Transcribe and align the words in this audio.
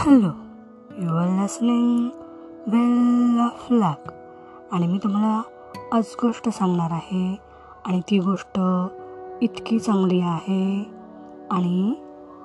Hello 0.00 0.28
you 0.98 1.16
are 1.16 1.40
listening 1.40 2.08
well 2.66 3.40
of 3.40 3.66
luck 3.70 4.12
आणि 4.72 4.86
मी 4.86 4.98
तुम्हाला 4.98 5.42
आज 5.92 6.04
गोष्ट 6.22 6.48
सांगणार 6.48 6.90
आहे 6.90 7.36
आणि 7.84 8.00
ती 8.00 8.18
गोष्ट 8.18 8.60
इतकी 9.42 9.78
चांगली 9.78 10.20
आहे 10.20 10.90
आणि 11.50 11.94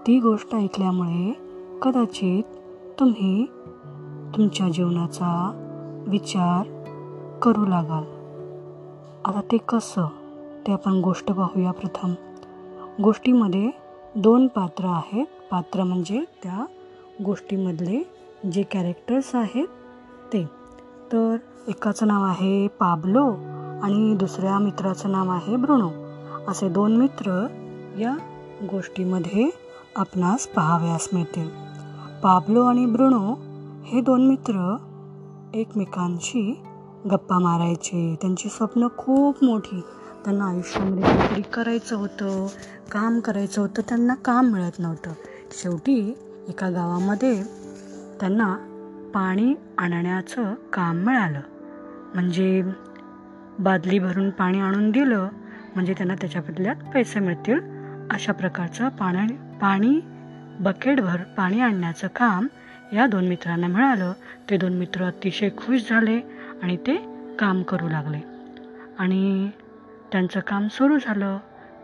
ती 0.08 0.20
गोष्ट 0.20 0.56
ऐकल्यामुळे 0.56 1.34
कदाचित 1.82 2.44
तुम्ही 3.00 3.46
तुमच्या 4.36 4.70
जीवनाचा 4.70 5.52
विचार 6.08 6.68
करू 7.40 7.66
लागाल. 7.66 8.04
आता 9.26 9.42
ते 9.52 9.58
कसं 9.58 10.08
ते 10.68 10.72
आपण 10.72 11.02
गोष्ट 11.02 11.32
पाहूया 11.32 11.72
प्रथम. 11.72 12.14
गोष्टीमध्ये 13.04 13.70
दोन 14.16 14.48
पात्र 14.48 14.86
आहेत. 14.86 15.26
पात्र 15.52 15.84
म्हणजे 15.84 16.24
त्या 16.44 16.66
गोष्टीमधले 17.24 18.04
जे 18.52 18.64
कॅरेक्टर्स 18.64 19.36
आहेत 19.36 19.68
ते. 20.34 20.44
तर 21.12 21.38
एकाचं 21.68 22.08
नाव 22.08 22.24
आहे 22.24 22.68
पाब्लो 22.68 23.26
आणि 23.84 24.16
दुसऱ्या 24.16 24.60
मित्राचं 24.60 25.12
नाव 25.12 25.30
आहे 25.30 25.56
ब्रुणो 25.56 25.90
असे 26.48 26.70
दोन 26.70 26.98
मित्र 26.98 27.48
या 28.00 28.18
गोष्टीमध्ये 28.72 29.50
आपणास 29.96 30.48
पाहाव्यास 30.48 31.10
मिळतील. 31.14 31.50
पाब्लो 32.24 32.64
आणि 32.64 32.86
ब्रुणो 32.86 33.36
हे 33.84 34.02
दोन 34.02 34.28
मित्र 34.28 34.78
एकमेकांशी 35.54 36.62
गप्पा 37.12 37.40
मारायचे. 37.40 38.16
त्यांची 38.22 38.50
स्वप्न 38.50 38.88
खूप 38.98 39.44
मोठी. 39.44 39.82
त्यांना 40.24 40.46
आयुष्यामध्ये 40.46 41.04
काहीतरी 41.04 41.42
करायचं 41.42 41.96
होतं 41.96 42.48
काम 42.92 43.20
करायचं 43.20 43.62
होतं 43.62 43.82
त्यांना 43.82 44.16
काम 44.16 44.46
मिळत 44.46 44.80
नव्हतं. 44.80 45.12
शेवटी 45.52 46.18
एका 46.50 46.70
गावामध्ये 46.70 47.44
त्यांना 48.20 48.56
पाणी 49.14 49.54
आणण्याचं 49.78 50.54
काम 50.74 50.98
मिळालं. 50.98 51.40
म्हणजे 52.14 52.64
बादली 53.60 54.00
भरून 54.00 54.30
पाणी 54.30 54.60
आणून 54.60 54.92
दिलं 54.92 55.28
म्हणजे 55.76 55.94
त्यांना 55.94 56.16
त्याच्या 56.16 56.42
बदल्यात 56.42 56.76
पैसे 56.94 57.20
मिळतील. 57.20 57.60
अशा 58.12 58.34
प्रकारचं 58.34 58.90
पाणी 58.90 59.34
पाणी 59.62 60.00
बकेटभर 60.60 61.18
पाणी 61.38 61.60
आणण्याचं 61.60 62.08
काम 62.08 62.48
या 62.94 63.08
दोन 63.08 63.28
मित्रांना 63.28 63.68
मिळालं. 63.68 64.14
ते 64.50 64.58
दोन 64.58 64.74
मित्र 64.74 65.04
अतिशय 65.04 65.50
खुश 65.50 65.90
झाले 65.90 66.20
आणि 66.64 66.78
ते 66.78 66.96
काम 67.40 67.64
करू 67.64 67.90
लागले. 67.90 68.20
आणि 69.00 69.50
त्यांचं 70.12 70.40
काम 70.40 70.68
सुरू 70.68 70.98
झालं. 70.98 71.38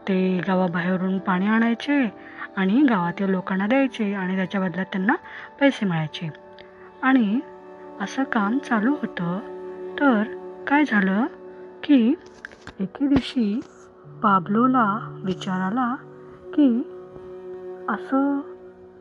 ते 0.07 0.41
गावाबाहेरून 0.47 1.19
पाणी 1.19 1.47
आणायचे 1.47 2.13
आणि 2.57 2.81
गावातील 2.81 3.29
लोकांना 3.29 3.67
द्यायचे 3.67 4.13
आणि 4.13 4.35
त्याच्या 4.35 4.61
बदल्यात 4.61 4.85
त्यांना 4.85 5.15
पैसे 5.59 5.85
मिळायचे. 5.85 6.33
आणि 7.03 7.39
असं 8.01 8.23
काम 8.23 8.57
चालू 8.57 8.91
होतं. 8.91 9.39
तर 9.99 10.23
काय 10.67 10.83
झालं 10.87 11.25
की 11.83 12.13
एके 12.79 13.07
दिवशी 13.07 13.59
पाबलोला 14.23 15.21
विचार 15.23 15.61
आला 15.61 15.95
की 16.53 16.79
असं 17.89 18.39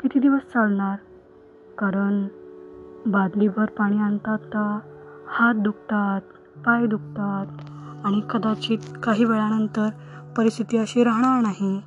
किती 0.00 0.18
दिवस 0.18 0.40
चालणार? 0.40 0.96
कारण 1.78 2.28
बादलीभर 3.06 3.64
पाणी 3.64 3.98
आणतात 3.98 4.56
हात 5.28 5.54
दुखतात 5.54 6.20
पाय 6.58 6.86
दुखतात. 6.86 7.46
आणि 8.06 8.20
कदाचित 8.30 8.78
काही 9.04 9.24
वेळानंतर 9.24 9.88
परिस्थिती 10.36 10.78
अशी 10.78 11.04
राहणार 11.04 11.40
नाही. 11.40 11.82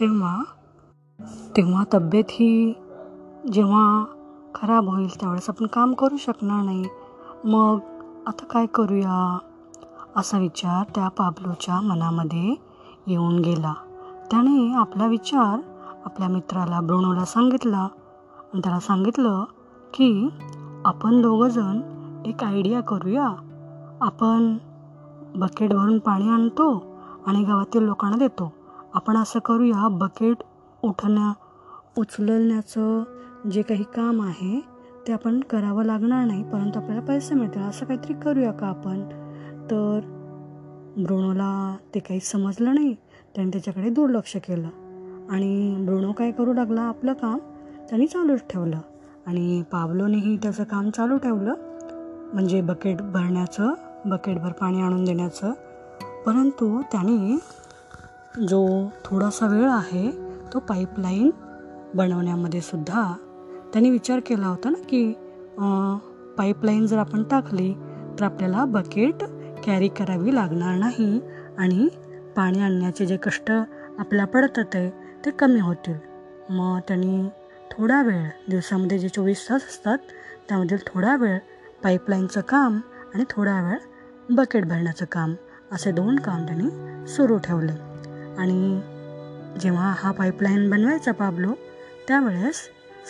तेव्हा 0.00 0.42
तेव्हा 1.56 1.84
तब्येत 1.94 2.24
ही 2.30 2.74
जेव्हा 3.52 4.04
खराब 4.54 4.88
होईल 4.88 5.20
त्यावेळेस 5.20 5.50
आपण 5.50 5.66
काम 5.66 5.94
करू 5.94 6.16
शकणार 6.16 6.62
नाही. 6.62 6.84
मग 7.44 7.78
आता 8.26 8.44
काय 8.44 8.66
करूया? 8.66 9.38
असा 10.16 10.38
विचार 10.38 10.84
त्या 10.94 11.08
पाबलोच्या 11.08 11.80
मनामध्ये 11.80 12.54
येऊन 13.06 13.38
गेला. 13.38 13.74
त्याने 14.30 14.74
आपला 14.74 15.06
विचार 15.06 15.60
आपल्या 16.04 16.28
मित्राला 16.28 16.80
ब्रोणोला 16.80 17.24
सांगितला 17.24 17.88
आणि 18.52 18.60
त्याला 18.64 18.80
सांगितलं 18.80 19.44
की 19.94 20.28
आपण 20.84 21.22
दोघंजण 21.22 21.80
एक 22.26 22.44
आयडिया 22.44 22.80
करूया. 22.80 23.28
आपण 24.00 24.56
बकेट 25.36 25.72
भरून 25.72 25.98
पाणी 25.98 26.28
आणतो 26.28 26.84
आणि 27.26 27.44
गावातील 27.44 27.82
लोकांना 27.82 28.16
देतो. 28.16 28.52
आपण 28.96 29.16
असं 29.16 29.38
करूया 29.38 29.88
बकेट 29.88 30.36
उठण्या 30.82 31.32
उचलण्याचं 31.98 33.04
जे 33.50 33.62
काही 33.62 33.84
काम 33.84 34.22
आहे 34.22 34.60
ते 35.06 35.12
आपण 35.12 35.40
करावं 35.40 35.84
लागणार 35.84 36.24
नाही 36.24 36.42
परंतु 36.42 36.78
आपल्याला 36.78 37.00
पैसे 37.00 37.34
मिळतील. 37.34 37.62
असं 37.62 37.86
काहीतरी 37.86 38.14
करूया 38.14 38.52
का 38.52 38.66
आपण? 38.66 39.08
तर 39.70 40.00
ब्रोणोला 40.98 41.76
ते 41.94 41.98
काही 41.98 42.20
समजलं 42.20 42.74
नाही. 42.74 42.94
त्याने 43.34 43.50
त्याच्याकडे 43.50 43.90
दुर्लक्ष 43.90 44.36
केलं. 44.36 44.68
आणि 45.30 45.76
ब्रोणो 45.86 46.12
काय 46.12 46.30
करू 46.30 46.52
लागला? 46.52 46.80
आपलं 46.80 47.12
काम 47.12 47.38
त्यांनी 47.88 48.06
चालूच 48.06 48.40
ठेवलं. 48.50 48.78
आणि 49.26 49.62
पावलोनेही 49.62 50.36
त्याचं 50.36 50.64
काम 50.64 50.90
चालू 50.90 51.16
ठेवलं. 51.16 51.54
म्हणजे 52.34 52.60
बकेट 52.60 53.02
भरण्याचं 53.02 53.74
बकेटभर 54.06 54.52
पाणी 54.52 54.82
आणून 54.82 55.04
देण्याचं. 55.04 55.52
परंतु 56.26 56.82
त्याने 56.92 57.38
जो 58.38 58.90
थोडासा 59.04 59.46
वेळ 59.46 59.68
आहे 59.70 60.10
तो 60.52 60.58
पाईपलाईन 60.58 61.30
बनवण्यामध्ये 61.94 62.60
सुद्धा 62.60 63.12
त्यांनी 63.72 63.90
विचार 63.90 64.20
केला 64.26 64.46
होता 64.46 64.70
ना 64.70 64.78
की 64.88 65.12
पाईपलाईन 66.38 66.86
जर 66.86 66.98
आपण 66.98 67.22
टाकली 67.22 67.72
तर 68.18 68.24
आपल्याला 68.24 68.64
बकेट 68.64 69.24
कॅरी 69.66 69.88
करावी 69.88 70.34
लागणार 70.34 70.76
नाही 70.78 71.20
आणि 71.58 71.88
पाणी 72.36 72.60
आणण्याचे 72.60 73.06
जे 73.06 73.16
कष्ट 73.16 73.50
आपल्याला 73.50 74.24
पडत 74.24 74.58
होते 74.58 74.88
ते 75.24 75.30
कमी 75.30 75.60
होतील. 75.60 75.94
मग 76.50 76.78
त्यांनी 76.88 77.28
थोडा 77.70 78.02
वेळ 78.02 78.28
दिवसामध्ये 78.50 78.98
जे 78.98 79.08
चोवीस 79.08 79.48
तास 79.48 79.62
असतात 79.62 79.98
त्यामधील 80.48 80.78
थोडा 80.86 81.16
वेळ 81.16 81.38
पाईपलाईनचं 81.82 82.40
काम 82.40 82.78
आणि 83.14 83.24
थोडा 83.30 83.60
वेळ 83.62 83.78
बकेट 84.34 84.68
भरण्याचं 84.68 85.04
काम 85.12 85.34
असे 85.72 85.92
दोन 85.92 86.16
काम 86.16 86.46
त्यांनी 86.46 87.06
सुरू 87.08 87.38
ठेवले. 87.38 87.85
आणि 88.38 88.80
जेव्हा 89.60 89.94
हा 89.98 90.12
पाईपलाईन 90.12 90.70
बनवायचा 90.70 91.12
पाबलो 91.12 91.52
त्यावेळेस 92.08 92.54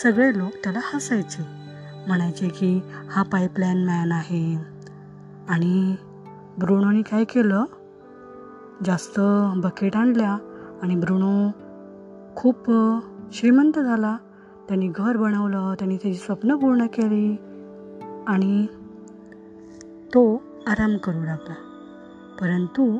सगळे 0.03 0.39
लोक 0.39 0.51
त्याला 0.65 0.79
हसायचे. 0.85 1.43
म्हणायचे 2.07 2.49
की 2.49 2.81
हा 3.11 3.23
पाईपलाईन 3.23 3.85
मॅन 3.85 4.13
आहे. 4.13 4.59
आणि 5.49 5.97
ब्रुणोने 6.59 7.03
काय 7.03 7.25
केलं? 7.25 7.65
जास्त 8.85 9.21
बकेट 9.57 9.97
आणल्या 9.97 10.39
आणि 10.83 10.97
ब्रुणो 10.97 11.51
खूप 12.37 12.59
श्रीमंत 13.33 13.79
झाला. 13.79 14.17
त्यांनी 14.69 14.89
घर 14.89 15.17
बनवलं 15.17 15.75
त्यांनी 15.79 15.97
त्याची 15.97 16.19
स्वप्न 16.19 16.57
पूर्ण 16.57 16.87
केली 16.87 17.37
आणि 18.27 18.67
तो 20.15 20.43
आराम 20.67 20.97
करू 20.97 21.25
लागला. 21.25 21.55
परंतु 22.41 22.99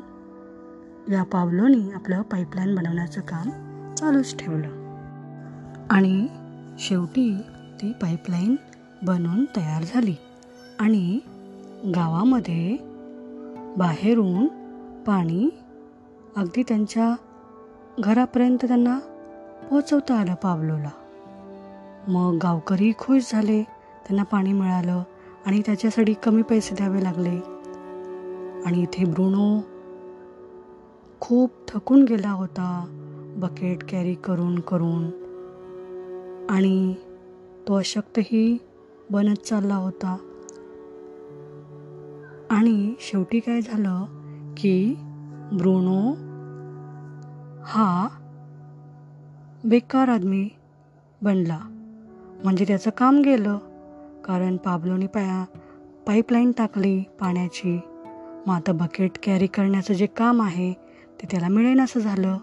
या 1.11 1.23
पावलोनी 1.23 1.91
आपलं 1.91 2.23
पाईपलाईन 2.23 2.75
बनवण्याचं 2.75 3.21
काम 3.21 3.51
चालूच 3.95 4.37
ठेवलं. 4.37 4.69
आणि 5.91 6.27
शेवटी 6.79 7.39
ती 7.83 7.93
पाईपलाईन 7.93 8.57
बनवून 9.03 9.45
तयार 9.45 9.85
झाली. 9.95 10.15
आणि 10.81 11.19
गावामध्ये 11.95 12.77
बाहेरून 13.77 14.47
पाणी 15.05 15.51
अगदी 16.37 16.63
त्यांच्या 16.63 17.17
घरापर्यंत 17.99 18.59
त्यांना 18.65 18.99
पोचवता 19.71 20.15
आलं 20.15 20.35
पावलोला. 20.35 20.91
मग 22.09 22.39
गावकरी 22.43 22.93
खुश 22.99 23.33
झाले 23.33 23.63
त्यांना 23.63 24.23
पाणी 24.23 24.53
मिळालं 24.53 25.03
आणि 25.47 25.63
त्याच्यासाठी 25.67 26.15
कमी 26.15 26.43
पैसे 26.43 26.75
द्यावे 26.75 27.05
लागले. 27.05 27.41
आणि 28.67 28.83
इथे 28.83 29.05
ब्रुनो 29.05 29.61
खूप 31.21 31.51
थकून 31.69 32.05
गेला 32.05 32.31
होता. 32.31 32.85
बकेट 33.37 33.85
कॅरी 33.91 34.15
करून 34.15 34.59
करून. 34.59 35.27
आणि 36.51 36.95
तो 37.69 37.75
अशक्तही 37.75 38.59
बनत 39.11 39.37
चालला 39.37 39.75
होता. 39.75 40.17
आणि 42.51 42.95
शेवटी 43.01 43.41
काय 43.41 43.61
झालं 43.61 44.05
की 44.57 44.95
ब्रुनो 45.53 46.13
हा 47.65 48.09
बेकार 49.65 50.09
आदमी 50.09 50.49
बनला. 51.23 51.59
म्हणजे 52.45 52.65
त्याचं 52.65 52.91
काम 52.91 53.21
गेलं. 53.21 53.59
कारण 54.25 54.57
पाबलोनी 54.57 55.07
पाया 55.07 55.45
पाईपलाईन 56.07 56.53
टाकली 56.53 57.03
पाण्याची. 57.21 57.81
मग 58.47 58.55
आता 58.55 58.73
बकेट 58.73 59.11
कॅरी 59.23 59.47
करण्याचं 59.47 59.95
जे 59.95 60.07
काम 60.07 60.43
आहे 60.43 60.86
ते 61.23 61.27
त्याला 61.31 61.49
मिळेन 61.49 61.81
असं 61.81 62.01
झालं. 62.01 62.39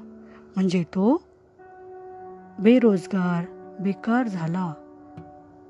म्हणजे 0.55 0.83
तो 0.83 1.21
बेरोजगार 2.59 3.45
बेकार 3.79 4.27
झाला. 4.27 4.73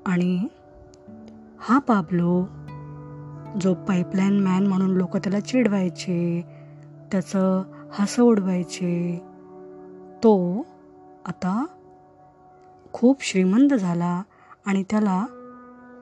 आणि 0.06 0.46
हा 1.60 1.78
पाबलो 1.78 2.44
जो 3.60 3.74
पाईपलाईन 3.74 4.40
मॅन 4.40 4.66
म्हणून 4.66 4.90
लोक 4.90 5.16
त्याला 5.16 5.40
चिडवायचे 5.40 6.42
त्याचं 7.12 7.62
हसं 7.92 8.22
उडवायचे 8.22 9.18
तो 10.24 10.66
आता 11.26 11.66
खूप 12.92 13.22
श्रीमंत 13.24 13.74
झाला 13.74 14.22
आणि 14.66 14.82
त्याला 14.90 15.26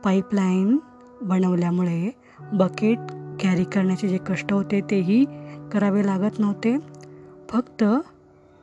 पाईपलाईन 0.05 0.79
बनवल्यामुळे 1.23 2.11
बकेट 2.53 2.99
कॅरी 3.43 3.65
करण्याचे 3.65 4.09
जे 4.09 4.19
कष्ट 4.19 4.53
होते 4.53 4.81
तेही 4.81 5.25
करावे 5.73 6.07
लागत 6.07 6.39
नव्हते. 6.39 6.92
फक्त 7.53 7.85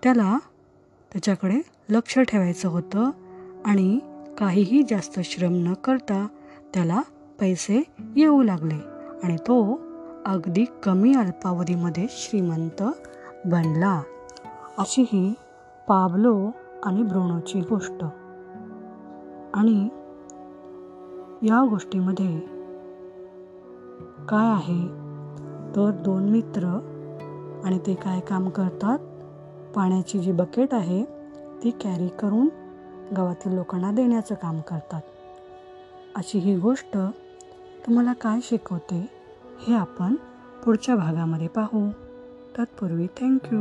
त्याला 0.03 0.38
त्याच्याकडे 1.13 1.62
लक्ष 1.89 2.19
ठेवायचं 2.19 2.69
होतं 2.69 3.09
आणि 3.65 4.00
काहीही 4.38 4.83
जास्त 4.83 5.19
श्रम 5.19 5.53
न 5.53 5.74
करता 5.74 6.27
त्याला 6.74 7.01
पैसे 7.39 7.83
येऊ 8.15 8.44
लागले 8.44 8.80
आणि 9.24 9.36
तो 9.36 9.81
अगदी 10.25 10.65
कमी 10.83 11.13
अल्पावधीमध्ये 11.13 12.07
श्रीमंत 12.09 12.83
बनला. 13.45 14.01
अशी 14.77 15.01
ही 15.01 15.33
पाब्लो 15.88 16.51
आणि 16.83 17.03
ब्रोणोची 17.03 17.62
गोष्ट. 17.62 18.03
आणि 19.53 19.83
या 21.47 21.68
गोष्टीमध्ये 21.69 22.39
काय 24.30 24.50
आहे? 24.51 24.88
तर 25.75 25.91
दोन 26.03 26.30
मित्र 26.30 26.95
आणि 27.63 27.79
ते 27.79 27.94
काय 27.94 28.19
काम 28.19 28.50
करतात? 28.50 29.00
पाण्याची 29.75 30.19
जी 30.19 30.31
बकेट 30.31 30.73
आहे 30.73 31.03
ती 31.63 31.71
कॅरी 31.71 32.07
करून 32.07 32.50
गावातील 33.17 33.51
लोकांना 33.51 33.91
देण्याचं 33.91 34.35
काम 34.35 34.61
करतात. 34.61 35.01
अशी 36.15 36.39
ही 36.39 36.56
गोष्ट 36.57 36.97
तुम्हाला 37.85 38.13
काय 38.13 38.39
शिकवते 38.44 39.09
हे 39.67 39.73
आपण 39.73 40.15
पुढच्या 40.65 40.95
भागामध्ये 40.95 41.47
पाहू. 41.47 41.89
तत्पूर्वी 42.57 43.07
थँक्यू 43.07 43.59